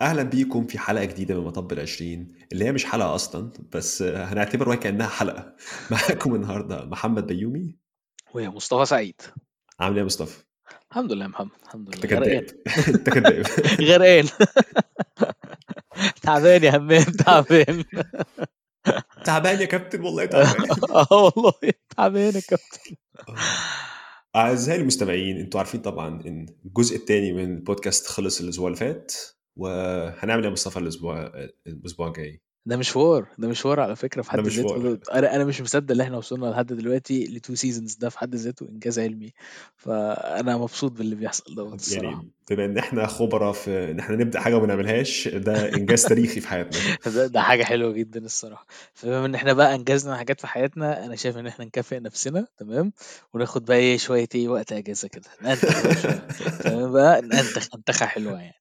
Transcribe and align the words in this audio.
أهلا 0.00 0.22
بيكم 0.22 0.66
في 0.66 0.78
حلقة 0.78 1.04
جديدة 1.04 1.34
من 1.40 1.44
مطب 1.46 1.72
العشرين 1.72 2.32
اللي 2.52 2.64
هي 2.64 2.72
مش 2.72 2.84
حلقة 2.84 3.14
أصلا 3.14 3.52
بس 3.72 4.02
هنعتبرها 4.02 4.74
كأنها 4.74 5.08
حلقة. 5.08 5.56
معاكم 5.90 6.34
النهاردة 6.34 6.84
محمد 6.84 7.26
بيومي. 7.26 7.76
ويا 8.34 8.48
مصطفى 8.48 8.84
سعيد. 8.84 9.20
عامل 9.80 9.94
إيه 9.94 10.00
يا 10.00 10.06
مصطفى؟ 10.06 10.42
الحمد 10.90 11.12
لله 11.12 11.24
يا 11.24 11.28
محمد 11.28 11.50
الحمد 11.64 11.96
لله. 11.96 12.16
غرقان. 12.16 12.46
أنت 12.88 13.10
كداب. 13.10 13.46
غرقان. 13.80 14.28
تعبان 16.22 16.64
يا 16.64 16.76
همام 16.76 17.02
تعبان. 17.04 17.84
تعبان 19.24 19.60
يا 19.60 19.64
كابتن 19.66 20.00
والله 20.00 20.24
تعبان. 20.26 20.70
آه 20.90 21.06
والله. 21.12 21.52
تعبان 21.96 22.34
يا 22.34 22.40
كابتن. 22.40 22.96
أعزائي 24.36 24.80
المستمعين 24.80 25.36
أنتوا 25.36 25.60
عارفين 25.60 25.80
طبعا 25.80 26.08
إن 26.26 26.46
الجزء 26.66 26.96
الثاني 26.96 27.32
من 27.32 27.44
البودكاست 27.56 28.06
خلص 28.06 28.40
الأسبوع 28.40 28.66
اللي 28.66 28.78
فات. 28.78 29.14
وهنعمل 29.60 30.44
يا 30.44 30.50
مصطفى 30.50 30.78
الأسبوع 30.78 31.32
الأسبوع 31.66 32.08
الجاي؟ 32.08 32.40
ده 32.66 32.76
مشوار 32.76 33.28
ده 33.38 33.48
مشوار 33.48 33.80
على 33.80 33.96
فكرة 33.96 34.22
في 34.22 34.36
ده 34.36 34.42
حد. 34.42 34.48
ذاته. 34.48 35.18
أنا 35.18 35.36
أنا 35.36 35.44
مش 35.44 35.60
مصدق 35.60 35.90
اللي 35.90 36.02
إحنا 36.02 36.16
وصلنا 36.16 36.46
لحد 36.46 36.66
دلوقتي 36.72 37.24
ل 37.24 37.31
two 37.31 37.54
seasons 37.54 37.94
ده 37.94 38.08
في 38.08 38.18
حد 38.18 38.34
ذاته 38.34 38.68
إنجاز 38.68 38.98
علمي. 38.98 39.32
فأنا 39.76 40.56
مبسوط 40.56 40.92
باللي 40.92 41.14
بيحصل 41.14 41.54
دوت 41.54 41.74
الصراحة. 41.74 42.04
يعني 42.04 42.30
بما 42.50 42.64
إن 42.64 42.78
إحنا 42.78 43.06
خبراء 43.06 43.52
في 43.52 43.90
إن 43.90 43.98
إحنا 43.98 44.16
نبدأ 44.16 44.40
حاجة 44.40 44.56
وما 44.56 44.66
نعملهاش 44.66 45.28
ده 45.28 45.74
إنجاز 45.74 46.04
تاريخي 46.04 46.40
في 46.40 46.48
حياتنا. 46.48 46.80
ده, 47.14 47.26
ده 47.26 47.40
حاجة 47.40 47.64
حلوة 47.64 47.92
جدا 47.92 48.24
الصراحة. 48.24 48.66
فبما 48.94 49.26
إن 49.26 49.34
إحنا 49.34 49.52
بقى 49.52 49.74
إنجزنا 49.74 50.16
حاجات 50.16 50.40
في 50.40 50.46
حياتنا 50.46 51.04
أنا 51.04 51.16
شايف 51.16 51.36
إن 51.36 51.46
إحنا 51.46 51.64
نكافئ 51.64 52.00
نفسنا 52.00 52.46
تمام؟ 52.58 52.92
وناخد 53.34 53.64
بقى 53.64 53.76
إيه 53.76 53.98
شوية 53.98 54.28
إيه 54.34 54.48
وقت 54.48 54.72
إجازة 54.72 55.08
كده. 55.08 55.30
ننتخ 55.42 55.82
تمام 56.64 56.92
بقى؟ 56.92 57.22
ننتخ 57.22 57.68
انتخه 57.74 58.06
حلوة 58.06 58.40
يعني. 58.40 58.54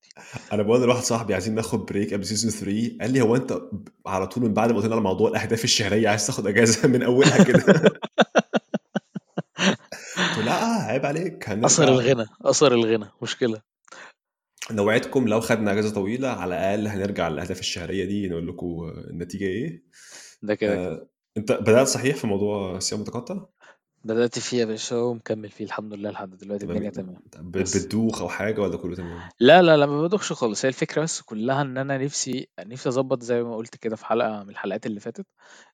أنا 0.53 0.63
بقول 0.63 0.81
لواحد 0.81 1.03
صاحبي 1.03 1.33
عايزين 1.33 1.55
ناخد 1.55 1.85
break 1.85 2.13
قبل 2.13 2.25
season 2.25 2.51
3 2.51 2.97
قال 3.01 3.13
لي 3.13 3.21
هو 3.21 3.35
أنت 3.35 3.61
على 4.05 4.27
طول 4.27 4.43
من 4.43 4.53
بعد 4.53 4.71
ما 4.71 4.79
قلنا 4.79 4.93
على 4.95 5.03
موضوع 5.03 5.29
الأهداف 5.29 5.63
الشهرية 5.63 6.09
عايز 6.09 6.27
تاخد 6.27 6.47
إجازة 6.47 6.87
من 6.87 7.03
أولها 7.03 7.43
كده. 7.43 7.63
لا 10.45 10.53
عيب 10.63 11.05
عليك 11.05 11.49
أثر 11.49 11.87
الغنى 11.87 12.25
أثر 12.41 12.73
الغنى 12.73 13.05
مشكلة. 13.21 13.61
نوعدكم 14.71 15.27
لو 15.27 15.39
خدنا 15.41 15.71
اجازة 15.71 15.93
طويلة 15.93 16.27
على 16.27 16.55
الأقل 16.55 16.87
هنرجع 16.87 17.27
للأهداف 17.27 17.59
الشهرية 17.59 18.05
دي 18.05 18.27
نقول 18.29 18.47
لكم 18.47 18.93
النتيجة 19.09 19.45
إيه؟ 19.45 19.83
ده 20.43 20.55
كده 20.55 20.73
آه، 20.75 21.07
أنت 21.37 21.51
بدأت 21.51 21.87
صحيح 21.87 22.15
في 22.15 22.27
موضوع 22.27 22.79
صيام 22.79 23.01
متقطع؟ 23.01 23.45
بدأت 24.03 24.39
فيه 24.39 24.57
يا 24.57 24.65
باشا 24.65 24.95
ومكمل 24.95 25.49
فيه 25.49 25.65
الحمد 25.65 25.93
لله 25.93 26.09
لحد 26.11 26.37
دلوقتي 26.37 26.65
الدنيا 26.65 26.89
تمام. 26.89 27.15
تمام 27.31 27.51
ب- 27.51 27.57
بس 27.57 27.77
بتدوخ 27.77 28.21
أو 28.21 28.29
حاجة 28.29 28.61
ولا 28.61 28.77
كله 28.77 28.95
تمام؟ 28.95 29.19
لا 29.39 29.61
لا 29.61 29.77
لا 29.77 29.85
ما 29.85 30.01
بدوخش 30.01 30.33
خالص. 30.33 30.65
هي 30.65 30.69
الفكرة 30.69 31.01
بس 31.01 31.21
كلها 31.21 31.61
إن 31.61 31.77
أنا 31.77 31.97
نفسي 31.97 32.47
نفسي 32.59 32.89
أظبط 32.89 33.23
زي 33.23 33.43
ما 33.43 33.55
قلت 33.55 33.75
كده 33.75 33.95
في 33.95 34.05
حلقة 34.05 34.43
من 34.43 34.49
الحلقات 34.49 34.85
اللي 34.85 34.99
فاتت 34.99 35.25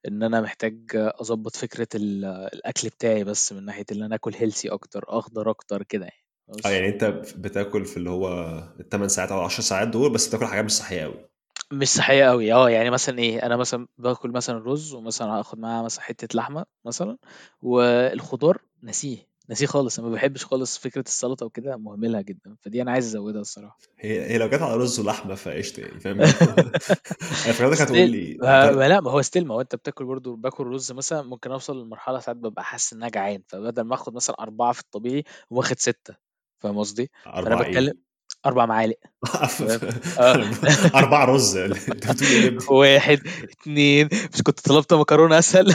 إن 0.07 0.23
أنا 0.23 0.41
محتاج 0.41 0.79
أظبط 0.95 1.55
فكرة 1.55 1.87
ال- 1.95 2.25
الأكل 2.25 2.87
بتاعي 2.89 3.23
بس 3.23 3.53
من 3.53 3.65
ناحية 3.65 3.85
إن 3.91 4.01
أنا 4.03 4.15
آكل 4.15 4.33
هيلسي 4.35 4.69
أكتر 4.69 5.05
أخضر 5.07 5.49
أكتر 5.49 5.83
كده 5.83 6.05
يعني. 6.05 6.24
آه 6.65 6.69
يعني 6.69 6.89
انت 6.89 7.03
بتاكل 7.37 7.85
في 7.85 7.97
اللي 7.97 8.09
هو 8.09 8.57
الثمان 8.79 9.09
ساعات 9.09 9.31
أو 9.31 9.41
10 9.41 9.63
ساعات 9.63 9.87
دول 9.87 10.13
بس 10.13 10.27
بتاكل 10.27 10.45
حاجات 10.45 10.65
مش 10.65 10.71
صحية 10.71 11.03
قوي 11.03 11.25
مش 11.71 11.87
صحية 11.87 12.25
قوي 12.25 12.53
آه 12.53 12.69
يعني 12.69 12.89
مثلا 12.89 13.19
إيه 13.19 13.45
أنا 13.45 13.57
مثلا 13.57 13.87
باكل 13.97 14.29
مثلا 14.29 14.59
رز 14.59 14.93
ومثلا 14.93 15.27
هاخد 15.27 15.59
معاه 15.59 15.83
مثلا 15.83 16.03
حتة 16.03 16.37
لحمة 16.37 16.65
مثلا 16.85 17.17
والخضار 17.61 18.61
نسيه 18.83 19.35
نسيه 19.49 19.65
خالص. 19.65 19.99
أنا 19.99 20.07
ما 20.07 20.13
بحبش 20.13 20.45
خالص 20.45 20.77
فكرة 20.77 21.01
السلطة 21.01 21.45
وكده 21.45 21.77
مهملها 21.77 22.21
جدا. 22.21 22.55
فدي 22.61 22.81
أنا 22.81 22.91
عايز 22.91 23.05
أزودها 23.05 23.41
الصراحة. 23.41 23.77
هي 23.99 24.31
هي 24.31 24.37
لو 24.37 24.47
جت 24.47 24.61
على 24.61 24.75
رز 24.75 24.99
ولحمة 24.99 25.35
فقشطة 25.35 25.81
يعني 25.81 25.99
فاهم؟ 25.99 26.21
أنا 26.21 27.53
فكرتك 27.53 27.81
هتقول 27.81 28.09
لي 28.09 28.37
ما 28.41 28.71
لا 28.87 29.01
ما 29.01 29.11
هو 29.11 29.21
ستيل 29.21 29.47
ما 29.47 29.55
هو 29.55 29.61
أنت 29.61 29.75
بتاكل 29.75 30.05
برضه 30.05 30.35
باكل 30.35 30.67
رز 30.67 30.91
مثلا 30.91 31.21
ممكن 31.21 31.51
أوصل 31.51 31.81
لمرحلة 31.81 32.19
ساعات 32.19 32.37
ببقى 32.37 32.63
حاسس 32.63 32.93
إن 32.93 32.99
أنا 32.99 33.09
جعان. 33.11 33.43
فبدل 33.47 33.81
ما 33.81 33.95
آخد 33.95 34.15
مثلا 34.15 34.35
أربعة 34.39 34.71
في 34.71 34.79
الطبيعي 34.79 35.23
واخد 35.49 35.79
ستة. 35.79 36.24
فاهم 36.59 36.77
قصدي؟ 36.77 37.11
فأنا 37.25 37.37
أربعة 37.37 37.67
بتكلم 37.69 37.87
إيه؟ 37.87 38.05
أربع 38.45 38.65
معالق؟ 38.65 38.97
آه. 40.19 40.51
أربعة 40.99 41.25
رز 41.25 41.57
بتقول 41.89 42.17
إيه؟ 42.21 42.57
واحد 42.69 43.19
اتنين. 43.43 44.09
مش 44.33 44.41
كنت 44.43 44.59
طلبت 44.59 44.93
مكرونة 44.93 45.39
أسهل؟ 45.39 45.73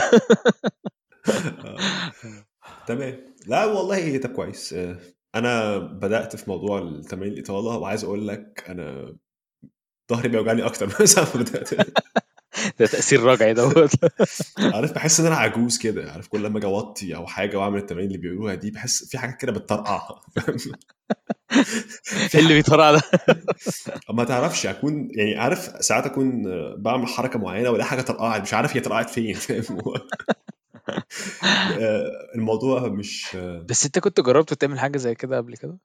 آه، 1.27 1.77
تمام. 2.87 3.35
لا 3.47 3.65
والله 3.65 4.17
طب 4.17 4.29
كويس. 4.29 4.73
آه، 4.73 4.99
أنا 5.35 5.77
بدأت 5.77 6.35
في 6.35 6.49
موضوع 6.49 6.79
التمارين 6.79 7.33
الإطالة 7.33 7.77
وعايز 7.77 8.03
أقول 8.03 8.27
لك 8.27 8.63
أنا 8.69 9.15
ظهري 10.11 10.29
بيوجعني 10.29 10.65
أكتر 10.65 10.85
من 10.99 11.05
ساعة 11.05 11.27
ما 11.35 11.41
بدأت. 11.41 11.69
ده 12.79 12.85
تأثير 12.85 13.23
رجعي 13.23 13.53
دوت. 13.53 13.91
عارف 14.75 14.91
بحس 14.91 15.19
إن 15.19 15.25
أنا 15.25 15.35
عجوز 15.35 15.77
كده. 15.77 16.11
عارف 16.11 16.27
كل 16.27 16.43
لما 16.43 16.57
أجي 16.57 16.67
أوطي 16.67 17.15
أو 17.15 17.27
حاجة 17.27 17.57
وأعمل 17.57 17.77
التمارين 17.77 18.07
اللي 18.07 18.17
بيقولوها 18.17 18.55
دي 18.55 18.71
بحس 18.71 19.05
في 19.09 19.17
حاجات 19.17 19.37
كده 19.37 19.51
بتطرقع؟ 19.51 20.21
في 22.29 22.39
اللي 22.39 22.53
بيطرع 22.53 22.91
ده؟ 22.91 23.01
ما 24.13 24.23
تعرفش 24.23 24.65
أكون 24.65 25.09
يعني 25.11 25.37
عارف 25.37 25.85
ساعات 25.85 26.05
أكون 26.05 26.43
بعمل 26.77 27.07
حركة 27.07 27.39
معينة 27.39 27.69
ولا 27.69 27.83
حاجة 27.83 28.01
طرقعت 28.01 28.41
مش 28.41 28.53
عارف 28.53 28.75
هي 28.75 28.81
طرقعت 28.81 29.09
فين. 29.09 29.37
آه، 31.79 32.11
الموضوع 32.35 32.87
مش 32.87 33.37
بس 33.69 33.85
أنت 33.85 33.99
كنت 33.99 34.19
جربت 34.19 34.53
تعمل 34.53 34.79
حاجة 34.79 34.97
زي 34.97 35.15
كده 35.15 35.37
قبل 35.37 35.57
كده؟ 35.57 35.77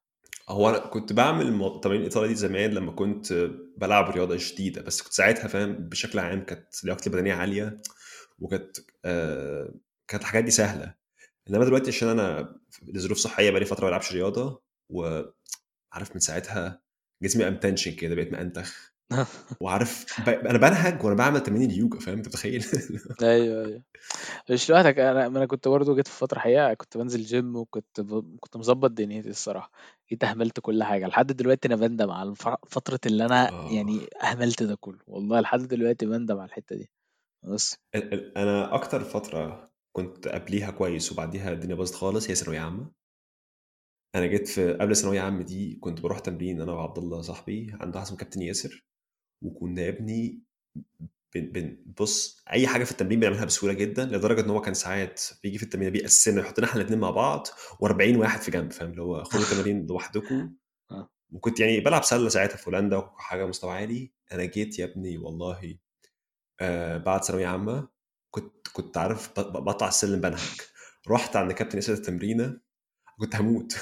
هو 0.48 0.68
أنا 0.70 0.78
كنت 0.78 1.12
بعمل 1.12 1.80
تمارين 1.82 2.02
الإطالة 2.02 2.26
دي 2.26 2.34
زمان 2.34 2.70
لما 2.70 2.92
كنت 2.92 3.32
بلعب 3.76 4.10
رياضة 4.10 4.36
شديده 4.36 4.82
بس 4.82 5.02
كنت 5.02 5.12
ساعتها 5.12 5.48
فاهم 5.48 5.72
بشكل 5.72 6.18
عام 6.18 6.44
كانت 6.44 6.84
لياقتي 6.84 7.10
البدنية 7.10 7.34
عالية 7.34 7.76
وكانت 8.38 8.76
آه، 9.04 9.74
كانت 10.08 10.22
الحاجات 10.22 10.44
دي 10.44 10.50
سهلة. 10.50 10.94
إنما 11.50 11.64
دلوقتي 11.64 11.88
عشان 11.90 12.08
أنا 12.08 12.56
لظروف 12.82 13.18
صحية 13.18 13.50
بقالي 13.50 13.66
فترة 13.66 13.84
ما 13.84 13.88
بلعبش 13.90 14.12
رياضة 14.12 14.62
وعارف 14.90 16.10
من 16.14 16.20
ساعتها 16.20 16.82
جسمي 17.22 17.44
قام 17.44 17.56
tension 17.56 17.92
كده 17.92 18.14
بقيت 18.14 18.32
مأنتخ 18.32 18.95
وعارف 19.62 20.20
ب... 20.26 20.28
أنا 20.28 20.58
بنهج 20.58 21.04
وأنا 21.04 21.16
بعمل 21.16 21.40
تمارين 21.40 21.70
اليوجا 21.70 21.98
فاهم؟ 21.98 22.16
أنت 22.16 22.28
متخيل؟ 22.28 22.64
أيوه 23.22 23.64
أيوه. 23.66 23.82
مش 24.50 24.70
لوحدك 24.70 24.98
أنا 24.98 25.26
أنا 25.26 25.46
كنت 25.46 25.68
برضه 25.68 25.94
جيت 25.94 26.08
في 26.08 26.18
فترة 26.18 26.38
حقيقة 26.38 26.74
كنت 26.74 26.96
بنزل 26.96 27.22
جيم 27.22 27.56
وكنت 27.56 28.00
ب... 28.00 28.36
كنت 28.40 28.56
مظبط 28.56 28.90
دنيتي 28.90 29.28
الصراحة. 29.28 29.70
جيت 30.10 30.24
أهملت 30.24 30.60
كل 30.60 30.82
حاجة. 30.82 31.06
لحد 31.06 31.26
دلوقتي 31.26 31.68
أنا 31.68 31.76
بندم 31.76 32.10
على 32.10 32.30
الف... 32.30 32.48
فترة 32.66 33.00
اللي 33.06 33.24
أنا 33.24 33.70
يعني 33.72 34.06
أهملت 34.22 34.62
ده 34.62 34.74
كله. 34.80 34.98
والله 35.06 35.40
لحد 35.40 35.60
دلوقتي 35.60 36.06
بندم 36.06 36.38
على 36.38 36.48
الحتة 36.48 36.76
دي. 36.76 36.90
بس. 37.42 37.76
أنا 38.36 38.74
أكتر 38.74 39.04
فترة 39.04 39.70
كنت 39.92 40.28
قبليها 40.28 40.70
كويس 40.70 41.12
وبعديها 41.12 41.52
الدنيا 41.52 41.74
باظت 41.74 41.94
خالص 41.94 42.30
هي 42.30 42.34
ثانوية 42.34 42.60
عامة. 42.60 42.90
أنا 44.14 44.26
جيت 44.26 44.48
في 44.48 44.72
قبل 44.72 44.96
ثانوية 44.96 45.20
عامة 45.20 45.42
دي 45.42 45.76
كنت 45.80 46.00
بروح 46.00 46.18
تمرين 46.18 46.60
أنا 46.60 46.72
وعبد 46.72 46.98
الله 46.98 47.22
صاحبي 47.22 47.76
عند 47.80 47.94
واحد 47.94 48.06
اسمه 48.06 48.18
كابتن 48.18 48.42
ياسر. 48.42 48.84
وكنا 49.42 49.82
يا 49.82 49.88
ابني 49.88 50.42
بن 51.34 51.40
بن 51.52 51.76
بص 52.00 52.42
أي 52.52 52.66
حاجة 52.66 52.84
في 52.84 52.90
التمرين 52.90 53.20
بنعملها 53.20 53.44
بسهولة 53.44 53.74
جدا 53.74 54.04
لدرجة 54.04 54.40
إن 54.40 54.50
هو 54.50 54.60
كان 54.60 54.74
ساعات 54.74 55.22
بيجي 55.42 55.58
في 55.58 55.64
التمرين 55.64 55.90
بيقسمنا 55.90 56.40
يحطنا 56.40 56.66
إحنا 56.66 56.80
الاثنين 56.80 57.00
مع 57.00 57.10
بعض 57.10 57.46
و40 57.84 58.16
واحد 58.16 58.40
في 58.40 58.50
جنب 58.50 58.72
فاهم؟ 58.72 58.90
اللي 58.90 59.02
هو 59.02 59.24
خدوا 59.24 59.44
التمارين 59.46 59.86
لوحدكم. 59.86 60.54
آه. 60.90 61.10
وكنت 61.32 61.60
يعني 61.60 61.80
بلعب 61.80 62.02
سلة 62.04 62.28
ساعتها 62.28 62.56
في 62.56 62.70
هولندا 62.70 62.96
وحاجه 62.96 63.46
مستوى 63.46 63.72
عالي. 63.72 64.12
أنا 64.32 64.44
جيت 64.44 64.78
يا 64.78 64.84
ابني 64.84 65.18
والله 65.18 65.78
آه 66.60 66.96
بعد 66.98 67.24
ثانوية 67.24 67.46
عامة 67.46 67.88
كنت 68.30 68.68
كنت 68.72 68.96
عارف 68.98 69.40
ب- 69.40 69.52
ب- 69.52 69.64
بطلع 69.64 69.88
السلم 69.88 70.20
بنهج. 70.20 70.60
رحت 71.08 71.36
عند 71.36 71.52
كابتن 71.52 71.78
ياسر 71.78 71.92
التمرينة 71.92 72.60
كنت 73.18 73.36
هموت؟ 73.36 73.76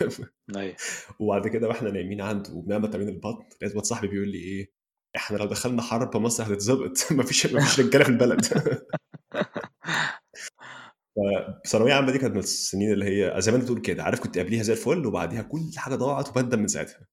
أيوه. 0.56 0.76
وبعد 1.18 1.48
كده 1.48 1.68
وإحنا 1.68 1.90
نايمين 1.90 2.20
عنده 2.20 2.52
وبنعمل 2.52 2.90
تمرين 2.90 3.08
البطن 3.08 3.44
لقيت 3.62 3.76
واد 3.76 3.84
صاحبي 3.84 4.08
بيقول 4.08 4.28
لي 4.28 4.38
إيه 4.38 4.77
إحنا 5.18 5.36
لو 5.36 5.46
دخلنا 5.46 5.82
حرب 5.82 6.16
مصر 6.16 6.42
هتتظبط 6.44 6.92
مفيش 7.12 7.46
مفيش 7.46 7.80
رجالة 7.80 8.04
في 8.04 8.10
البلد. 8.10 8.40
فثانويه 11.64 11.94
عامة 11.94 12.12
دي 12.12 12.18
كانت 12.18 12.34
من 12.34 12.40
السنين 12.40 12.92
اللي 12.92 13.04
هي 13.04 13.40
زي 13.40 13.52
ما 13.52 13.56
أنت 13.56 13.64
بتقول 13.64 13.80
كده 13.80 14.02
عارف 14.02 14.20
كنت 14.20 14.38
قبليها 14.38 14.62
زي 14.62 14.72
الفل 14.72 15.06
وبعديها 15.06 15.42
كل 15.42 15.70
حاجة 15.76 15.94
ضاعت 15.94 16.28
وبندم 16.28 16.58
من 16.58 16.68
ساعتها. 16.68 17.06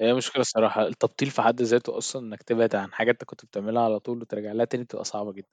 هي 0.00 0.14
مشكلة 0.14 0.40
الصراحة 0.40 0.86
التبطيل 0.86 1.30
في 1.30 1.42
حد 1.42 1.62
ذاته 1.62 1.98
أصلا 1.98 2.26
إنك 2.26 2.42
تبعد 2.42 2.74
عن 2.74 2.92
حاجة 2.92 3.10
أنت 3.10 3.24
كنت 3.24 3.44
بتعملها 3.44 3.82
على 3.82 4.00
طول 4.00 4.22
وترجع 4.22 4.52
لها 4.52 4.64
تاني 4.64 4.84
بتبقى 4.84 5.04
صعبة 5.04 5.32
جدا. 5.32 5.48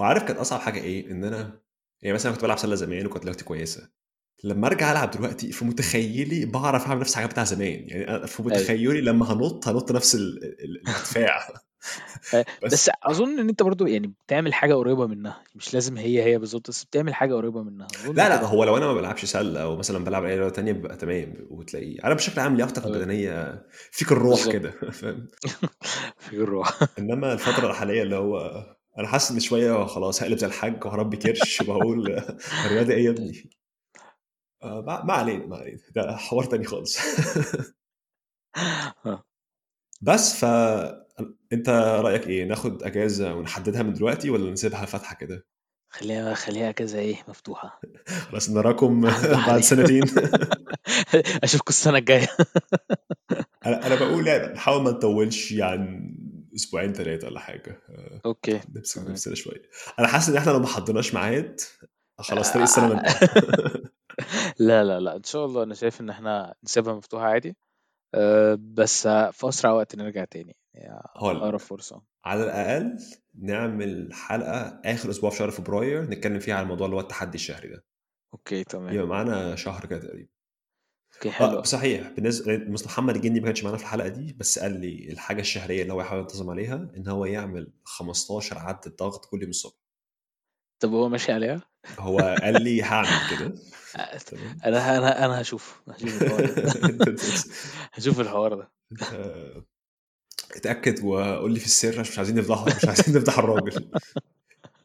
وعارف 0.00 0.22
كانت 0.22 0.38
أصعب 0.38 0.60
حاجة 0.60 0.80
إيه؟ 0.80 1.10
إن 1.10 1.24
أنا 1.24 1.60
يعني 2.02 2.14
مثلا 2.14 2.32
كنت 2.32 2.42
بلعب 2.42 2.58
سلة 2.58 2.74
زمان 2.74 3.06
وكانت 3.06 3.24
لياقتي 3.24 3.44
كويسة. 3.44 3.90
لما 4.44 4.66
ارجع 4.66 4.92
العب 4.92 5.10
دلوقتي 5.10 5.52
في 5.52 5.64
متخيلي 5.64 6.44
بعرف 6.46 6.86
اعمل 6.86 7.00
نفس 7.00 7.10
الحاجات 7.10 7.30
بتاع 7.30 7.44
زمان 7.44 7.84
يعني 7.88 8.26
في 8.26 8.40
أيوه 8.42 8.52
متخيلي 8.52 9.00
لما 9.00 9.32
هنط 9.32 9.68
هنط 9.68 9.92
نفس 9.92 10.14
ال- 10.14 10.44
ال- 10.44 10.82
الارتفاع 10.82 11.48
آآ 12.34 12.44
بس 12.64 12.72
بس 12.72 12.90
أظن 13.02 13.38
إن 13.38 13.48
أنت 13.48 13.62
برضه 13.62 13.88
يعني 13.88 14.06
بتعمل 14.26 14.54
حاجة 14.54 14.74
قريبة 14.74 15.06
منها، 15.06 15.42
مش 15.54 15.74
لازم 15.74 15.96
هي، 15.96 16.22
هي 16.24 16.38
بالضبط، 16.38 16.68
بس 16.70 16.84
بتعمل 16.84 17.14
حاجة 17.14 17.34
قريبة 17.34 17.62
منها، 17.62 17.86
لا، 18.14 18.36
كده. 18.36 18.46
هو 18.46 18.64
لو 18.64 18.76
أنا 18.76 18.86
ما 18.86 18.94
بالعبش 18.94 19.24
سلة 19.24 19.62
أو 19.62 19.76
مثلًا 19.76 20.04
بالعب 20.04 20.24
أي 20.24 20.36
رياضة 20.38 20.54
تانية 20.54 20.72
بيبقى 20.72 20.96
تمام، 20.96 21.34
وتلاقيه 21.50 22.04
أنا 22.04 22.14
بشكل 22.14 22.40
عام 22.40 22.56
لياقتك 22.56 22.82
تمام. 22.82 22.94
البدنية 22.94 23.66
فيك 23.92 24.12
الروح. 24.12 24.48
كده 24.52 24.70
فاهم؟ 25.00 25.28
فيك 26.18 26.38
الروح. 26.40 26.78
إنما 26.98 27.32
الفترة 27.32 27.70
الحالية 27.70 28.02
اللي 28.02 28.16
هو 28.16 28.64
أنا 28.98 29.08
حاسس 29.08 29.30
إن 29.30 29.40
شوية 29.40 29.84
خلاص 29.84 30.22
هاقلب 30.22 30.38
زي 30.38 30.46
الحاج 30.46 30.84
وهاربي 30.84 31.16
كرش 31.16 31.60
وهاقول 31.60 32.22
الرياضة 32.64 32.92
إيه 32.92 33.04
يا 33.04 33.10
ابني؟ 33.10 33.50
آه، 34.62 34.80
ما 34.80 35.04
ما 35.04 35.12
علينا، 35.12 35.46
ما 35.46 35.56
علينا، 35.56 35.78
ده 35.94 36.16
حوار 36.16 36.44
تاني 36.44 36.64
خالص. 36.64 36.98
آه. 39.06 39.24
بس 40.02 40.36
ف 40.36 40.44
أنت 41.52 41.68
رأيك 42.04 42.26
إيه، 42.26 42.44
ناخد 42.44 42.82
أجازة 42.82 43.34
ونحددها 43.34 43.82
من 43.82 43.92
دلوقتي 43.94 44.30
والّا 44.30 44.50
نسيبها 44.50 44.86
فاتحة 44.86 45.14
كده؟ 45.14 45.46
خلّيها 45.90 46.34
خلّيها 46.34 46.72
كده 46.72 46.98
إيه، 46.98 47.16
مفتوحة. 47.28 47.80
خلاص 48.30 48.50
نراكم 48.50 49.00
بعد. 49.46 49.60
سنتين. 49.60 50.04
أشوفكم 51.44 51.68
السنة 51.68 51.98
الجاية. 51.98 52.28
أنا 53.66 53.86
أنا 53.86 53.94
باقول 53.94 54.26
يعني 54.26 54.52
نحاول 54.54 54.82
ما 54.82 54.90
نطوّلش 54.90 55.52
3 56.92 57.26
والّا 57.26 57.40
حاجة، 57.40 57.82
آآ 57.90 58.20
أوكي، 58.26 58.60
نمسك 58.76 59.00
تمام. 59.00 59.12
نفسنا 59.12 59.34
شوية. 59.34 59.62
أنا 59.98 60.06
حاسس 60.08 60.28
إن 60.28 60.36
إحنا 60.36 60.50
لو 60.50 60.58
ما 60.58 60.66
حضّرناش 60.66 61.14
ميعاد 61.14 61.60
خلاص 62.18 62.52
طريق 62.52 62.66
انتهى. 62.92 63.18
لا، 64.60 64.84
لا، 64.84 65.00
لأ، 65.00 65.16
إن 65.16 65.22
شاء 65.22 65.44
الله 65.44 65.62
أنا 65.62 65.74
شايف 65.74 66.00
إن 66.00 66.10
إحنا 66.10 66.54
نسيبها 66.64 66.94
مفتوحة 66.94 67.24
عادي، 67.24 67.56
آآ 68.14 68.56
بس 68.60 69.08
في 69.08 69.48
أسرع 69.48 69.72
وقت 69.72 69.96
نرجع 69.96 70.24
تاني، 70.24 70.56
يعني 70.74 71.00
هاقول 71.16 71.36
أقرب 71.42 71.58
لك، 71.58 71.60
فرصة. 71.60 72.02
على 72.24 72.44
الأقل 72.44 72.98
نعمل 73.34 74.10
حلقة 74.14 74.80
آخر 74.84 75.10
أسبوع 75.10 75.30
في 75.30 75.36
شهر 75.36 75.50
فبراير 75.50 76.02
نتكلم 76.10 76.40
فيها 76.40 76.54
عن 76.56 76.62
الموضوع 76.62 76.86
اللي 76.86 76.96
هو 76.96 77.00
التحدي 77.00 77.34
الشهري 77.36 77.68
ده. 77.68 77.84
okay، 78.34 78.64
تمام. 78.64 78.94
يبقى 78.94 79.06
معانا 79.06 79.56
شهر 79.56 79.86
كده 79.86 79.98
تقريبًا. 80.00 80.28
okay، 81.14 81.30
حلو 81.30 81.48
آه، 81.50 81.56
أوي. 81.56 81.64
صحيح 81.64 82.08
بالنسبة 82.10 82.56
محمد 82.86 83.16
الجندي 83.16 83.40
ما 83.40 83.46
كانش 83.46 83.64
معانا 83.64 83.76
في 83.76 83.82
الحلقة 83.84 84.08
دي، 84.08 84.32
بس 84.32 84.58
قال 84.58 84.80
لي 84.80 85.08
الحاجة 85.12 85.40
الشهرية 85.40 85.82
اللي 85.82 85.92
هو 85.92 86.00
يحاول 86.00 86.20
ينتظم 86.20 86.50
عليها 86.50 86.90
إن 86.96 87.08
هو 87.08 87.24
يعمل 87.24 87.72
15 87.84 88.58
عدّة 88.58 88.90
ضغط 88.98 89.24
كل 89.24 89.40
يوم 89.42 89.50
الصبح. 89.50 89.87
طب 90.80 90.92
وهو 90.92 91.08
ماشي 91.08 91.32
عليها؟ 91.32 91.60
هو 91.98 92.18
قال 92.42 92.62
لي 92.62 92.82
هاعمل 92.82 93.08
كده،. 93.30 93.54
أنا 94.64 94.98
أنا 94.98 95.24
أنا 95.24 95.38
هاشوف، 95.40 95.82
هاشوف 95.88 96.22
الحوار 96.22 96.46
ده. 96.46 96.72
هاشوف 97.94 98.20
الحوار 98.20 98.54
ده. 98.54 98.70
أنت 98.92 99.02
اتأكد 100.56 101.04
وقُل 101.04 101.52
لي 101.52 101.60
في 101.60 101.66
السر 101.66 102.00
مش 102.00 102.18
عايزين 102.18 102.36
نفضحه 102.36 102.76
مش 102.76 102.84
عايزين 102.84 103.16
نفضح 103.16 103.38
الراجل. 103.38 103.90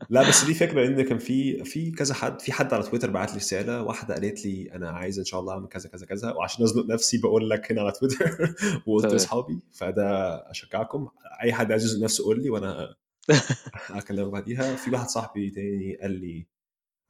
لأ، 0.09 0.29
بس 0.29 0.43
دي 0.45 0.53
فكرة 0.53 0.81
لإن 0.85 1.01
كان 1.01 1.17
في 1.17 1.63
في 1.63 1.91
كذا 1.91 2.13
حد 2.13 2.41
في 2.41 2.51
حد 2.53 2.73
على 2.73 2.83
تويتر 2.83 3.11
بعت 3.11 3.31
لي 3.31 3.37
رسالة، 3.37 3.81
واحدة 3.83 4.13
قالت 4.13 4.45
لي 4.45 4.71
أنا 4.75 4.89
عايزة 4.89 5.19
إن 5.19 5.25
شاء 5.25 5.39
الله 5.39 5.53
أعمل 5.53 5.67
كذا، 5.67 5.89
كذا، 5.89 6.05
كذا، 6.05 6.31
وعشان 6.31 6.63
أزنق 6.63 6.85
نفسي 6.85 7.17
باقول 7.17 7.49
لك 7.49 7.71
هنا 7.71 7.81
على 7.81 7.91
تويتر 7.91 8.25
وقُلت 8.87 9.03
تمام. 9.03 9.13
لأصحابي، 9.13 9.59
فده 9.73 10.35
أشجعكم، 10.51 11.07
أي 11.43 11.53
حد 11.53 11.71
عايز 11.71 11.85
يزنق 11.85 12.03
نفسه 12.03 12.25
قُل 12.25 12.43
لي 12.43 12.49
وأنا 12.49 12.95
هاكلمك 13.87 14.31
بعديها. 14.31 14.75
في 14.75 14.91
واحد 14.91 15.07
صاحبي 15.07 15.49
تاني 15.49 15.97
قال 16.01 16.11
لي 16.11 16.47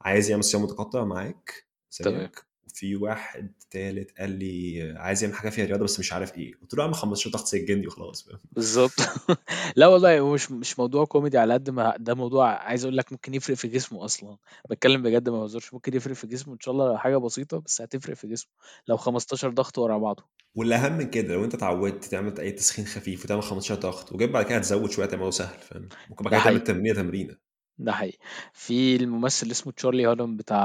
عايز 0.02 0.30
يعمل 0.30 0.44
صيام 0.44 0.62
متقطع 0.62 1.04
معاك 1.04 1.66
تمام. 2.02 2.30
وفي 2.74 2.96
واحد 2.96 3.52
تالت 3.70 4.18
قال 4.18 4.30
لي 4.38 4.82
عايز 4.96 5.22
يعمل 5.24 5.36
حاجة 5.36 5.50
فيها 5.50 5.64
رياضة 5.66 5.84
بس 5.84 5.98
مش 6.00 6.12
عارف 6.12 6.38
إيه، 6.38 6.54
قُلت 6.62 6.74
له 6.74 6.82
اعمل 6.82 6.94
15 6.94 7.30
ضغط 7.30 7.46
زي 7.46 7.60
الجندي 7.60 7.86
وخلاص 7.86 8.22
فاهم؟ 8.28 8.38
بالضبط. 8.52 9.00
لا 9.76 9.86
والله 9.86 10.18
هو 10.20 10.32
مش 10.34 10.50
مش 10.50 10.78
موضوع 10.78 11.04
كوميدي 11.04 11.38
على 11.38 11.54
قد 11.54 11.70
ما 11.70 11.96
ده 11.98 12.14
موضوع 12.14 12.48
عايز 12.50 12.84
أقول 12.84 12.96
لك 12.96 13.12
ممكن 13.12 13.34
يفرق 13.34 13.56
في 13.56 13.68
جسمه 13.68 14.04
أصلًا، 14.04 14.36
باتكلم 14.68 15.02
بجد 15.02 15.28
ما 15.28 15.38
باهزرش، 15.38 15.74
ممكن 15.74 15.94
يفرق 15.96 16.14
في 16.14 16.26
جسمه 16.26 16.54
إن 16.54 16.60
شاء 16.60 16.72
الله 16.74 16.88
لو 16.88 16.98
حاجة 16.98 17.16
بسيطة 17.16 17.58
بس 17.60 17.80
هتفرق 17.80 18.14
في 18.16 18.26
جسمه، 18.28 18.50
لو 18.88 18.96
15 18.96 19.50
ضغط 19.50 19.78
ورا 19.78 19.98
بعضه. 19.98 20.24
والأهم 20.54 20.92
من 20.98 21.10
كده 21.10 21.34
لو 21.34 21.44
أنت 21.44 21.54
اتعودت 21.54 22.04
تعمل 22.04 22.40
أي 22.40 22.52
تسخين 22.52 22.84
خفيف 22.86 23.24
وتعمل 23.24 23.42
15 23.42 23.74
ضغط 23.74 24.12
وجيت 24.12 24.30
بعد 24.30 24.44
كده 24.46 24.58
تزود 24.58 24.90
شوية 24.90 25.04
هتلاقي 25.06 25.14
الموضوع 25.16 25.30
سهل 25.30 25.58
فاهم؟ 25.60 25.88
ممكن 26.10 26.24
بعد 26.24 26.32
ده 26.32 26.36
كده 26.36 26.44
تعمل 26.44 26.60
حقيقي. 26.60 26.64
تمرينة 26.64 26.94
تمرينة. 26.94 27.36
ده 27.78 27.92
حقيقي. 27.92 28.18
في 28.52 28.96
الممثل 28.96 29.50
اسمه 29.50 29.72
تشارلي 29.72 30.06
هانم 30.06 30.36
بتاع 30.36 30.58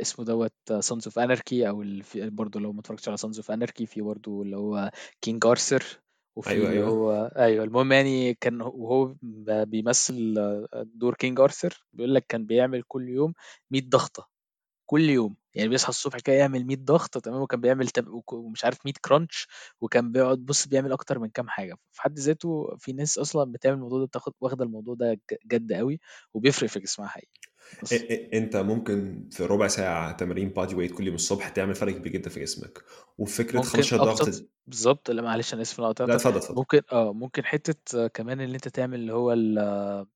اسمه 0.00 0.24
دوّة 0.24 0.50
Sons 0.72 1.02
of 1.10 1.12
Anarchy 1.12 1.52
أو 1.66 1.82
ال 1.82 2.02
في 2.02 2.30
برضه 2.30 2.60
لو 2.60 2.72
ما 2.72 2.80
اتفرجتش 2.80 3.08
على 3.08 3.18
Sons 3.18 3.36
of 3.42 3.44
Anarchy 3.56 3.84
في 3.84 4.00
برضه 4.00 4.42
اللي 4.42 4.56
هو 4.56 4.90
King 5.26 5.38
Arthur 5.54 5.84
وفي 6.36 6.50
أيوه، 6.50 6.70
اللي 6.70 6.80
أيوه. 6.80 6.88
هو 6.90 7.32
أيوه، 7.36 7.64
المهم 7.64 7.92
يعني 7.92 8.34
كان 8.34 8.60
وهو 8.62 9.14
ب 9.22 9.50
بيمثل 9.70 10.34
دور 10.84 11.14
King 11.14 11.34
Arthur 11.48 11.74
بيقول 11.92 12.14
لك 12.14 12.26
كان 12.28 12.46
بيعمل 12.46 12.82
كل 12.82 13.08
يوم 13.08 13.34
100 13.70 13.88
ضغطة، 13.88 14.28
كل 14.90 15.10
يوم، 15.10 15.36
يعني 15.54 15.68
بيصحى 15.68 15.88
الصبح 15.90 16.18
كده 16.20 16.36
يعمل 16.36 16.66
100 16.66 16.76
ضغطة 16.76 17.20
تمام، 17.20 17.42
وكان 17.42 17.60
بيعمل 17.60 17.88
وك 18.08 18.32
ومش 18.32 18.64
عارف 18.64 18.78
100 18.86 18.94
crunch 19.08 19.46
وكان 19.80 20.12
بيقعد 20.12 20.38
بُص 20.38 20.66
بيعمل 20.68 20.92
أكتر 20.92 21.18
من 21.18 21.30
كام 21.30 21.48
حاجة، 21.48 21.76
في 21.92 22.02
حد 22.02 22.18
ذاته 22.18 22.76
في 22.78 22.92
ناس 22.92 23.18
أصلًا 23.18 23.52
بتعمل 23.52 23.76
الموضوع 23.76 23.98
ده 24.00 24.06
بتاخد 24.06 24.32
واخدة 24.40 24.64
الموضوع 24.64 24.94
ده 24.94 25.14
ج 25.14 25.34
جَد 25.46 25.72
أوي، 25.72 26.00
وبيفرق 26.34 26.68
في 26.70 26.80
جسمها 26.80 27.08
حقيقي، 27.08 27.40
بس. 27.82 28.04
أ 28.10 28.36
أنت 28.38 28.56
ممكن 28.56 29.28
في 29.32 29.44
ربع 29.44 29.68
ساعة 29.68 30.12
تمارين 30.12 30.54
body 30.54 30.70
weight 30.70 30.94
كل 30.96 31.06
يوم 31.06 31.14
الصبح 31.14 31.48
تعمل 31.48 31.74
فرق 31.74 31.92
كبير 31.94 32.12
جدًا 32.12 32.30
في 32.30 32.40
جسمك، 32.40 32.84
وفكرة 33.18 33.58
ممكن 33.58 33.90
15 33.94 33.96
ضغط 33.98 34.28
أبسط 34.28 34.50
بالضبط، 34.68 35.10
لا 35.10 35.22
معلش 35.22 35.54
أنا 35.54 35.62
آسف 35.62 35.78
إن 35.80 35.84
أنا 35.84 35.92
لأ 36.06 36.14
قاطعتك، 36.14 36.14
اتفضل، 36.14 36.36
اتفضل. 36.38 36.58
ممكن 36.58 36.80
آه، 36.92 37.12
ممكن 37.12 37.44
حتّة 37.44 38.06
كمان 38.08 38.40
اللي 38.40 38.54
أنت 38.56 38.68
تعمل 38.68 38.98
اللي 39.00 39.12
هو 39.12 39.32
ال 39.32 39.54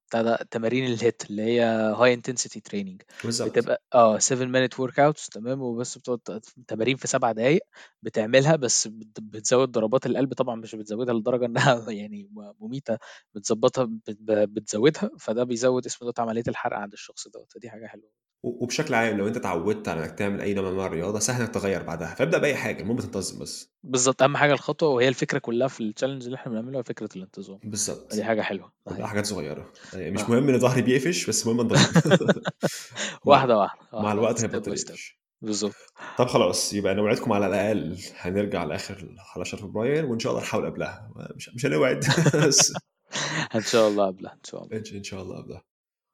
بتاع 0.08 0.22
ده 0.22 0.36
تمارين 0.50 0.96
الHIIT 0.96 1.30
اللي 1.30 1.42
هي 1.42 1.94
high 1.96 2.18
intensity 2.20 2.60
training 2.70 2.96
بالضبط. 3.22 3.50
بتبقى 3.50 3.82
آه 3.94 4.18
7 4.18 4.46
minute 4.68 4.74
workouts 4.74 5.28
تمام، 5.28 5.62
وبس 5.62 5.98
بتقعد 5.98 6.18
ت 6.18 6.30
تمارين 6.68 6.96
في 6.96 7.06
7 7.06 7.32
دقايق 7.32 7.62
بتعملها 8.02 8.56
بس 8.56 8.88
بت 8.88 9.20
بتزوّد 9.20 9.68
ضربات 9.72 10.06
القلب 10.06 10.34
طبعًا 10.34 10.56
مش 10.56 10.74
بتزوّدها 10.74 11.14
لدرجة 11.14 11.46
إنها 11.76 11.90
يعني 11.90 12.28
م 12.32 12.52
مميتة، 12.60 12.98
بتضبّطها 13.34 13.84
بت 13.84 14.10
ب 14.20 14.32
بتزوّدها، 14.54 15.10
فده 15.20 15.44
بيزوّد 15.44 15.86
اسمه 15.86 16.10
دوّة 16.12 16.24
عملية 16.24 16.44
الحرق 16.48 16.76
عند 16.78 16.92
الشخص 16.92 17.28
دوّة، 17.28 17.46
فدي 17.54 17.70
حاجة 17.70 17.86
حلوة. 17.86 18.10
وبشكل 18.42 18.94
عام 18.94 19.16
لو 19.18 19.28
أنت 19.28 19.36
اتعودت 19.36 19.88
على 19.88 20.00
إنك 20.04 20.10
تعمل 20.18 20.40
أي 20.40 20.54
نوع 20.54 20.64
من 20.64 20.70
أنواع 20.70 20.86
الرياضة 20.86 21.18
سهل 21.18 21.40
إنك 21.42 21.54
تغيّر 21.54 21.82
بعدها، 21.82 22.14
فابدأ 22.14 22.38
بأي 22.38 22.54
حاجة 22.56 22.82
المهم 22.82 22.96
تنتظم 22.98 23.38
بس. 23.38 23.72
بالضبط، 23.82 24.22
أهم 24.22 24.36
حاجة 24.36 24.52
الخطوة 24.52 24.88
وهي 24.88 25.08
الفكرة 25.08 25.38
كلّها 25.38 25.68
في 25.68 25.92
الchallenge 25.92 26.04
اللي 26.24 26.34
إحنا 26.36 26.52
بنعمله 26.52 26.78
هي 26.78 26.84
فكرة 26.84 27.08
الانتظام، 27.16 27.58
فدي 27.58 27.68
بالضبط. 27.70 28.20
حاجة 28.20 28.42
حلوة، 28.42 28.72
ده 28.86 28.94
كلها. 28.96 29.06
حاجات 29.06 29.26
صغيرة، 29.26 29.72
آآ 29.94 30.10
مش 30.10 30.20
آه. 30.20 30.30
مهم 30.30 30.48
إن 30.48 30.58
ضهري 30.58 30.82
بيقفش 30.82 31.26
بس 31.26 31.46
المهم 31.46 31.60
انتظم. 31.60 32.26
مع 33.26 33.32
واحدة، 33.32 33.58
واحدة، 33.58 33.80
مع 33.92 34.12
الوقت 34.12 34.40
step 34.40 34.54
يقفش. 34.54 35.22
بالضبط. 35.42 35.74
طب 36.18 36.26
خلاص 36.26 36.72
يبقى 36.72 36.94
نوعدكم 36.94 37.32
على 37.32 37.46
الأقل 37.46 37.98
هنرجع 38.16 38.60
على 38.60 38.78
شهر 38.78 39.60
فبراير 39.60 40.06
وإن 40.06 40.18
شاء 40.18 40.32
الله 40.32 40.42
نحاول 40.42 40.66
قبلها، 40.66 41.10
مش 41.36 41.48
مش 41.54 41.66
هنوعد 41.66 42.04
إن 43.54 43.60
شاء 43.60 43.88
الله 43.88 44.06
قبلها، 44.06 44.32
إن 44.32 44.44
شاء 44.44 44.64
الله. 44.64 44.82
إن 44.94 45.02
شاء 45.02 45.22
الله 45.22 45.36
قبلها. 45.42 45.64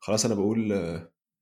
خلاص 0.01 0.25
أنا 0.25 0.35
باقول 0.35 0.73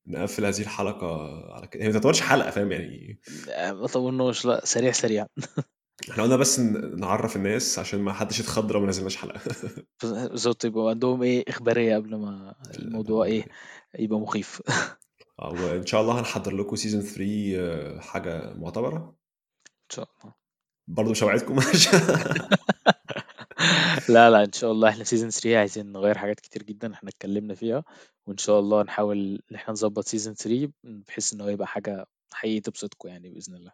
نقفّل 0.07 0.45
هذه 0.45 0.61
الحلقة 0.61 1.27
على 1.53 1.67
كده، 1.67 1.83
هي 1.83 1.87
ما 1.87 1.93
تعتبرش 1.93 2.21
حلقة 2.21 2.51
فاهم 2.51 2.71
يعني 2.71 3.19
آآ 3.49 3.73
ما 3.73 3.87
طوّلناش 3.87 4.45
لأ، 4.45 4.65
سريع، 4.65 4.91
سريع. 4.91 5.25
إحنا 6.11 6.23
قُلنا 6.23 6.35
بس 6.35 6.59
نعرّف 6.59 7.35
الناس 7.35 7.79
عشان 7.79 7.99
ما 7.99 8.13
حدش 8.13 8.39
يتخض 8.39 8.71
لو 8.71 8.79
ما 8.79 8.87
نزلناش 8.87 9.15
حلقة. 9.15 9.39
ب 10.03 10.07
بالضبط، 10.29 10.65
يبقوا 10.65 10.89
عندهم 10.89 11.23
إيه، 11.23 11.43
إخبارية 11.47 11.95
قبل 11.95 12.15
ما 12.15 12.55
الموضوع 12.79 13.25
إيه، 13.25 13.45
يبقى 13.99 14.19
مخيف. 14.19 14.61
آه، 15.39 15.49
وإن 15.49 15.85
شاء 15.85 16.01
الله 16.01 16.19
هنحضّر 16.19 16.55
لكم 16.55 16.75
season 16.75 17.01
3 17.15 17.99
حاجة 18.01 18.53
معتبرة. 18.53 19.15
إن 19.67 19.89
شاء 19.89 20.09
الله. 20.21 20.33
برضه 20.87 21.11
مش 21.11 21.23
هاوعدكم 21.23 21.59
لا، 24.09 24.29
لأ، 24.29 24.43
إن 24.43 24.51
شاء 24.53 24.71
الله 24.71 24.89
إحنا 24.89 25.03
season 25.03 25.29
3 25.29 25.57
عايزين 25.57 25.91
نغيّر 25.91 26.17
حاجات 26.17 26.39
كتير 26.39 26.63
جدًا 26.63 26.93
إحنا 26.93 27.09
اتكلمنا 27.09 27.55
فيها، 27.55 27.83
وإن 28.27 28.37
شاء 28.37 28.59
الله 28.59 28.83
نحاول 28.83 29.41
إن 29.51 29.55
إحنا 29.55 29.73
نضبّط 29.73 30.07
season 30.09 30.33
3 30.33 30.71
بحيث 30.83 31.33
إن 31.33 31.41
هو 31.41 31.47
يبقى 31.47 31.67
حاجة 31.67 32.05
حقيقي 32.33 32.59
تبسطكم 32.59 33.09
يعني 33.09 33.29
بإذن 33.29 33.55
الله. 33.55 33.71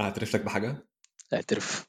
أعترف 0.00 0.34
لك 0.36 0.44
بحاجة؟ 0.44 0.86
اعترف. 1.34 1.86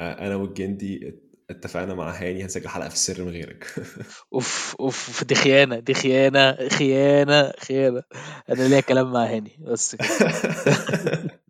أ 0.00 0.26
أنا 0.26 0.36
والجندي 0.36 1.08
ات 1.08 1.22
اتفقنا 1.50 1.94
مع 1.94 2.10
هاني 2.10 2.44
هنسجل 2.44 2.68
حلقة 2.68 2.88
في 2.88 2.94
السر 2.94 3.22
من 3.24 3.30
غيرك. 3.30 3.74
أوف، 4.34 4.76
أوف، 4.80 5.24
دي 5.24 5.34
خيانة، 5.34 5.78
دي 5.78 5.94
خيانة، 5.94 6.68
خيانة، 6.68 7.52
خيانة. 7.60 8.02
أنا 8.48 8.68
ليّا 8.68 8.80
كلام 8.80 9.12
مع 9.12 9.24
هاني، 9.24 9.58
بس 9.60 9.96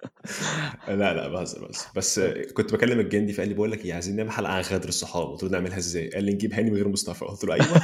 لا، 0.89 1.15
لأ، 1.15 1.29
باهزر، 1.29 1.61
باهزر. 1.61 1.87
بس 1.97 2.19
آه. 2.19 2.43
كنت 2.43 2.73
باكلم 2.73 3.01
الجندي 3.01 3.33
فقال 3.33 3.49
لي: 3.49 3.55
"باقول 3.55 3.71
لك 3.73 3.85
إيه، 3.85 3.95
عايزين 3.95 4.17
نعمل 4.17 4.31
حلقة 4.31 4.53
عن 4.53 4.63
غدر 4.63 4.89
الصحاب." 4.89 5.27
قُلت 5.27 5.43
له: 5.43 5.51
"نعملها 5.51 5.79
إزاي؟" 5.79 6.11
قال 6.11 6.25
لي: 6.25 6.33
"نجيب 6.33 6.53
هاني 6.55 6.71
من 6.71 6.77
غير 6.77 6.89
مصطفى." 6.89 7.25
قُلت 7.25 7.45
له: 7.45 7.55
"أيوه." 7.55 7.67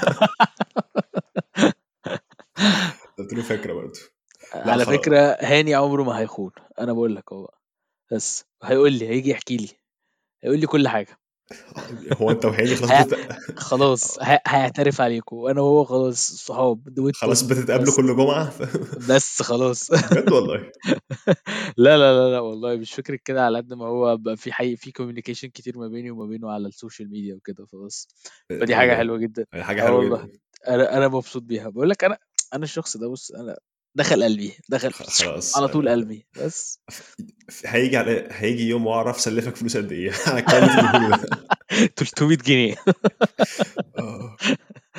قُلت 3.18 3.32
له: 3.32 3.42
"فكرة 3.42 3.72
برضه." 3.72 4.00
على 4.54 4.84
فكرة 4.86 5.20
هاني 5.40 5.74
عمره 5.74 6.02
ما 6.02 6.18
هيخون، 6.18 6.50
أنا 6.80 6.92
باقول 6.92 7.16
لك 7.16 7.34
بقى، 7.34 7.60
بس 8.12 8.44
هيقول 8.62 8.92
لي، 8.92 9.08
هييجي 9.08 9.30
يحكي 9.30 9.56
لي، 9.56 9.68
هيقول 10.42 10.58
لي 10.60 10.66
كل 10.66 10.88
حاجة. 10.88 11.19
هو 12.12 12.30
انت 12.30 12.44
وهاني 12.44 12.76
خلاص 12.76 12.90
ه- 12.90 13.02
بت... 13.04 13.18
خلاص 13.58 14.18
ه- 14.22 14.40
هيعترف 14.46 15.00
عليكم 15.00 15.36
وأنا 15.36 15.60
وهو 15.60 15.84
خلاص 15.84 16.32
صحاب. 16.32 16.84
دويتو 16.94 17.18
خلاص 17.18 17.42
بتتقابلوا 17.42 17.96
كل 17.96 18.16
جمعة؟ 18.16 18.52
بس 19.08 19.42
خلاص. 19.42 19.90
بجد 19.90 20.32
والله؟ 20.32 20.56
لا 21.76 21.98
لا 21.98 22.12
لا 22.12 22.30
لا 22.30 22.40
والله 22.40 22.76
مش 22.76 22.92
فكرة 22.94 23.18
كده 23.24 23.44
على 23.44 23.58
قد 23.58 23.72
ما 23.74 23.86
هو 23.86 24.16
بقى 24.16 24.36
في 24.36 24.52
حي 24.52 24.76
في 24.76 24.92
communication 24.92 25.48
كتير 25.48 25.78
ما 25.78 25.88
بيني 25.88 26.10
وما 26.10 26.26
بينه 26.26 26.50
على 26.50 26.68
ال 26.68 26.74
social 26.74 27.10
media 27.10 27.34
وكده 27.34 27.66
فبس 27.66 28.08
فدي 28.50 28.76
حاجة 28.76 28.88
أيوه 28.90 28.98
حلوة 28.98 29.18
جدا. 29.18 29.46
حاجة 29.54 29.82
حلوة 29.82 29.96
والله. 29.98 30.24
جدا. 30.26 30.38
أنا 30.68 30.96
أنا 30.96 31.08
مبسوط 31.08 31.42
بيها. 31.42 31.68
بقول 31.68 31.90
لك 31.90 32.04
أنا 32.04 32.18
أنا 32.54 32.64
الشخص 32.64 32.96
ده 32.96 33.08
بص 33.08 33.30
أنا 33.30 33.58
دخل 33.94 34.22
قلبي 34.22 34.52
دخل 34.68 34.92
خلاص. 34.92 35.56
على 35.56 35.68
طول 35.68 35.88
قلبي. 35.88 36.26
بس. 36.36 36.80
هيجي 37.66 37.96
على 37.96 38.28
هيجي 38.30 38.68
يوم 38.68 38.86
وأعرف 38.86 39.20
سلفك 39.20 39.56
فلوس 39.56 39.76
قد 39.76 39.92
إيه. 39.92 40.12
على 40.26 40.40
الكلام 40.40 40.62
اللي 40.64 40.80
انت 40.80 40.96
بتقوله 40.96 41.16
ده. 41.16 41.28
300 41.96 42.36
جنيه. 42.36 42.76
آه. 43.98 44.36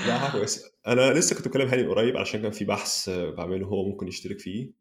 لا 0.08 0.30
كويسه 0.32 0.62
أنا 0.88 1.14
لسه 1.14 1.36
كنت 1.36 1.48
بكلم 1.48 1.68
هاني 1.68 1.88
قريب 1.88 2.18
علشان 2.18 2.42
كان 2.42 2.52
في 2.52 2.66
بحث 2.66 3.10
بعمله 3.10 3.68
هو 3.68 3.90
ممكن 3.90 4.08
يشترك 4.08 4.40
فيه. 4.40 4.72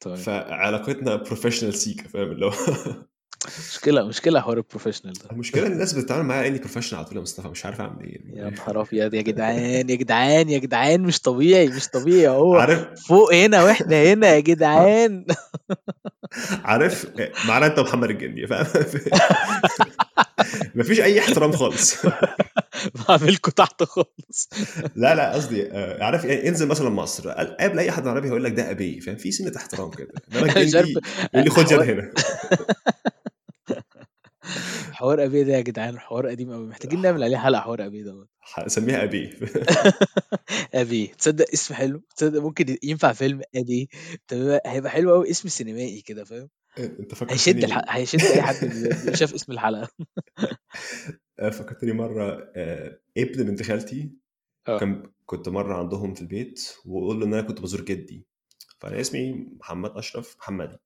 طيب. 0.00 0.14
فعلاقتنا 0.14 1.16
professional 1.16 1.74
سيكا 1.74 2.08
فاهم؟ 2.08 2.30
اللي 2.30 2.46
هو 2.46 2.52
مشكلة 3.70 4.06
مشكلة 4.08 4.40
حوار 4.40 4.56
ال 4.56 4.60
professional 4.60 5.12
ده. 5.12 5.30
المشكلة 5.32 5.66
إن 5.66 5.72
الناس 5.72 5.92
بتتعامل 5.92 6.24
معايا 6.24 6.48
اني 6.48 6.58
professional 6.58 6.98
على 6.98 7.06
طول 7.08 7.16
يا 7.16 7.22
مصطفى 7.22 7.48
مش 7.48 7.64
عارف 7.66 7.80
أعمل 7.80 8.00
إيه. 8.04 8.20
يا 8.34 8.50
نهار 8.50 8.80
أبيض 8.80 9.14
يا 9.14 9.22
جدعان 9.22 9.90
يا 9.90 9.96
جدعان 9.96 10.48
يا 10.48 10.58
جدعان 10.58 11.00
مش 11.00 11.20
طبيعي 11.20 11.68
مش 11.68 11.88
طبيعي. 11.88 12.28
هو 12.28 12.54
عارف؟ 12.56 12.88
فوق 13.08 13.34
هنا 13.34 13.62
وإحنا 13.64 14.02
هنا 14.12 14.28
يا 14.34 14.40
جدعان. 14.40 15.26
عارف؟ 16.64 17.06
معانا 17.48 17.66
أنت 17.66 17.78
ومحمد 17.78 18.10
الجندي 18.10 18.46
فاهم؟ 18.46 18.66
مفيش 20.74 21.00
أي 21.00 21.20
احترام 21.20 21.52
خالص. 21.52 21.96
بعملكوا 23.08 23.52
تحت 23.52 23.82
خالص. 23.82 24.48
لا 24.96 25.14
لا 25.14 25.32
قصدي 25.32 25.72
آه، 25.72 26.04
عارف 26.04 26.24
يعني 26.24 26.48
انزل 26.48 26.66
مثلا 26.68 26.90
مصر. 26.90 27.30
قابل 27.30 27.78
أي 27.78 27.90
حد 27.90 28.06
عربي 28.06 28.28
هيقول 28.28 28.44
لك 28.44 28.52
ده 28.52 28.70
أبي 28.70 29.00
فاهم؟ 29.00 29.16
في 29.16 29.32
سنة 29.32 29.52
احترام 29.56 29.90
كده. 29.90 30.08
أنا 30.34 30.44
مش 30.64 30.74
عارف. 30.74 30.88
يقول 31.34 31.44
لي 31.44 31.50
خد 31.50 31.72
يد 31.72 31.80
هنا. 31.80 32.12
حوار 35.04 35.24
ابي 35.24 35.44
ده 35.44 35.52
يا 35.52 35.60
جدعان 35.60 35.98
حوار 35.98 36.26
قديم 36.28 36.52
قوي 36.52 36.66
محتاجين 36.66 37.02
نعمل 37.02 37.22
عليه 37.22 37.36
حلقة 37.36 37.60
حوار 37.60 37.86
ابي 37.86 38.02
ده 38.02 38.28
هسميها 38.54 39.02
ابي 39.04 39.30
ابي 40.74 41.06
تصدق 41.06 41.44
اسم 41.52 41.74
حلو؟ 41.74 42.02
تصدق 42.16 42.40
ممكن 42.40 42.76
ينفع 42.82 43.12
فيلم 43.12 43.42
ابي 43.54 43.88
طب 44.28 44.60
هيبقى 44.66 44.90
حلو 44.90 45.12
قوي 45.14 45.30
اسم 45.30 45.48
سينمائي 45.48 46.00
كده 46.00 46.24
فاهم؟ 46.24 46.48
أنت 46.78 47.22
هيشد 47.22 47.52
فكرتني 47.52 47.64
الح... 47.64 47.82
هيشد 47.88 48.20
أي 48.20 48.42
حد 48.42 48.54
شاف 49.20 49.34
اسم 49.34 49.52
الحلقة. 49.52 49.88
آه، 51.38 51.50
فكرتني 51.50 51.92
مرة 51.92 52.52
آه، 52.56 52.98
ابن 53.18 53.44
بنت 53.44 53.62
خالتي 53.62 54.10
آه. 54.68 54.78
كان 54.78 55.10
كنت 55.26 55.48
مرة 55.48 55.74
عندهم 55.74 56.14
في 56.14 56.20
البيت 56.22 56.74
واقول 56.86 57.20
له 57.20 57.26
إن 57.26 57.34
أنا 57.34 57.42
كنت 57.42 57.60
بزور 57.60 57.80
جدي. 57.80 58.26
فأنا 58.80 59.00
اسمي 59.00 59.32
محمد 59.60 59.90
أشرف 59.96 60.36
محمدي. 60.38 60.76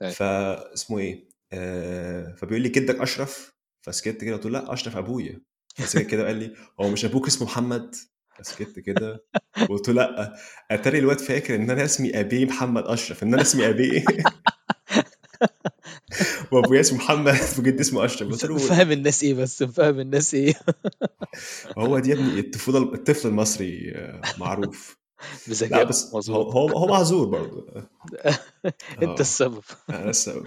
طيب. 0.00 0.10
فاسمه 0.10 0.98
إيه؟ 0.98 1.28
آه 1.52 2.34
فبيقول 2.34 2.62
لي 2.62 2.68
جدك 2.68 3.00
أشرف 3.00 3.55
فسكت 3.86 4.24
كده 4.24 4.34
قلت 4.36 4.44
له 4.46 4.50
لأ 4.50 4.72
أشرف 4.72 4.96
أبويا. 4.96 5.40
فسكت 5.76 6.06
كده 6.06 6.26
قال 6.26 6.36
لي 6.36 6.54
هو 6.80 6.88
مش 6.88 7.04
أبوك 7.04 7.26
اسمه 7.26 7.46
محمد؟ 7.48 7.94
فسكت 8.38 8.78
كده 8.78 9.24
قلت 9.68 9.88
له 9.88 9.94
لأ. 9.94 10.36
أتاري 10.70 10.98
الواد 10.98 11.20
فاكر 11.20 11.54
إن 11.54 11.70
أنا 11.70 11.84
اسمي 11.84 12.20
ابي 12.20 12.46
محمد 12.46 12.82
أشرف 12.86 13.22
إن 13.22 13.32
أنا 13.34 13.42
اسمي 13.42 13.68
ابي 13.68 14.04
وأبويا 16.52 16.80
اسمه 16.80 16.98
محمد 16.98 17.38
وجدي 17.58 17.80
اسمه 17.80 18.04
أشرف. 18.04 18.32
قلت 18.32 18.44
له 18.44 18.58
فاهم 18.58 18.92
الناس 18.92 19.22
إيه 19.22 19.34
بس 19.34 19.62
فاهم 19.62 20.00
الناس 20.00 20.34
إيه. 20.34 20.54
هو 21.78 21.98
دي 21.98 22.10
يا 22.10 22.14
ابني 22.14 22.40
الطفولة 22.40 22.78
الطفل 22.94 23.28
المصري 23.28 23.92
آه، 23.94 24.20
معروف 24.38 24.96
بذكاء 25.48 25.84
بس 25.84 26.14
مظبوط. 26.14 26.46
هو 26.54 26.68
هو 26.68 26.86
معذور 26.86 27.26
برضه. 27.28 27.88
أنت 29.02 29.02
آه. 29.02 29.20
السبب. 29.20 29.62
أنا 29.90 30.10
السبب. 30.10 30.46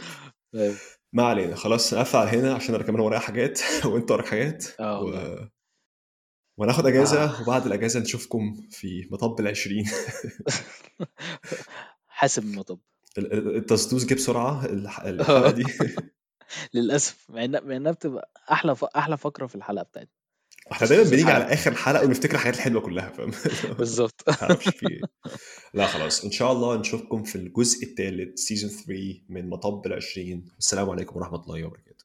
طيب. 0.53 0.75
ما 1.13 1.24
علينا 1.24 1.56
خلاص 1.56 1.94
نقفل 1.94 2.18
على 2.18 2.30
هنا 2.30 2.54
عشان 2.54 2.75
أنا 2.75 2.84
كمان 2.84 3.00
ورايا 3.00 3.20
حاجات 3.20 3.60
وأنت 3.86 4.12
وراك 4.12 4.25
حاجات. 4.25 4.66
آه 4.80 5.01
و... 5.01 5.38
وناخد 6.58 6.86
أجازة 6.86 7.24
آه. 7.24 7.42
وبعد 7.42 7.66
الأجازة 7.66 8.00
نشوفكم 8.00 8.68
في 8.72 9.08
مطب 9.12 9.39
العشرين. 9.39 9.86
حاسب 12.08 12.44
المطب. 12.44 12.80
ال- 13.18 13.34
ال- 13.34 13.56
التصدوس 13.56 14.06
جه 14.06 14.13
بسرعة 14.16 14.66
الح- 14.66 15.00
الحلقة 15.01 15.51
دي. 15.51 15.63
للأسف 16.74 17.25
مع 17.30 17.44
انها 17.46 17.62
مع 17.62 17.75
إنها 17.75 17.92
بتبقى 17.92 18.32
أحلى 18.51 18.75
ف... 18.75 18.84
أحلى 18.84 19.18
فقرة 19.18 19.48
في 19.48 19.56
الحلقة 19.56 19.84
بتاعتنا. 19.84 20.12
إحنا 20.72 20.88
دايما 20.88 21.04
بنيجي 21.10 21.32
على 21.32 21.54
آخر 21.54 21.74
حلقة 21.76 22.06
ونفتكر 22.06 22.34
الحاجات 22.36 22.56
الحلوة 22.56 22.82
كلها 22.82 23.10
فاهم؟ 23.10 23.32
بالظبط. 23.78 24.24
إيه. 24.90 25.02
لا 25.74 25.86
خلاص 25.88 26.26
إن 26.26 26.32
شاء 26.32 26.52
الله 26.52 26.76
نشوفكم 26.78 27.24
في 27.24 27.36
الجزء 27.36 27.84
الثالث 27.86 28.40
سيزون 28.40 28.70
3 28.70 29.22
من 29.30 29.50
مطب 29.50 29.86
العشرين. 29.86 30.46
والسلام 30.56 30.90
عليكم 30.90 31.18
ورحمة 31.18 31.44
الله 31.44 31.64
وبركاته. 31.64 31.99